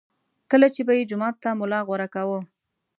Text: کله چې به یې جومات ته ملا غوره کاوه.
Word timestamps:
کله 0.51 0.67
چې 0.75 0.81
به 0.87 0.93
یې 0.97 1.03
جومات 1.09 1.35
ته 1.43 1.49
ملا 1.59 1.79
غوره 1.87 2.07
کاوه. 2.13 2.39